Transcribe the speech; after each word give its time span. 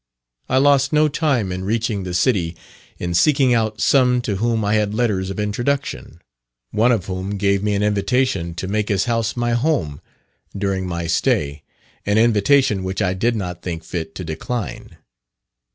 I 0.49 0.57
lost 0.57 0.91
no 0.91 1.07
time 1.07 1.51
on 1.51 1.63
reaching 1.63 2.01
the 2.01 2.15
city 2.15 2.57
in 2.97 3.13
seeking 3.13 3.53
out 3.53 3.79
some 3.81 4.19
to 4.21 4.37
whom 4.37 4.65
I 4.65 4.73
had 4.73 4.95
letters 4.95 5.29
of 5.29 5.39
introduction, 5.39 6.23
one 6.71 6.91
of 6.91 7.05
whom 7.05 7.37
gave 7.37 7.61
me 7.61 7.75
an 7.75 7.83
invitation 7.83 8.55
to 8.55 8.67
make 8.67 8.89
his 8.89 9.05
house 9.05 9.37
my 9.37 9.51
home 9.51 10.01
during 10.57 10.87
my 10.87 11.05
stay, 11.05 11.61
an 12.03 12.17
invitation 12.17 12.83
which 12.83 13.03
I 13.03 13.13
did 13.13 13.35
not 13.35 13.61
think 13.61 13.83
fit 13.83 14.15
to 14.15 14.23
decline. 14.23 14.97